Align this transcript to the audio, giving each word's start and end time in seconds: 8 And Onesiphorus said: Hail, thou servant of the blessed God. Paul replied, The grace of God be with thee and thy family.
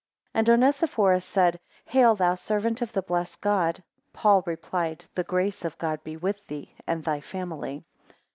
8 0.33 0.39
And 0.49 0.49
Onesiphorus 0.49 1.23
said: 1.23 1.59
Hail, 1.85 2.15
thou 2.15 2.33
servant 2.33 2.81
of 2.81 2.91
the 2.91 3.03
blessed 3.03 3.39
God. 3.39 3.83
Paul 4.13 4.41
replied, 4.47 5.05
The 5.13 5.23
grace 5.23 5.63
of 5.63 5.77
God 5.77 6.03
be 6.03 6.17
with 6.17 6.43
thee 6.47 6.73
and 6.87 7.03
thy 7.03 7.21
family. 7.21 7.85